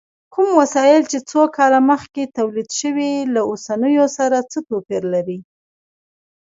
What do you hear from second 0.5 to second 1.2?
وسایل چې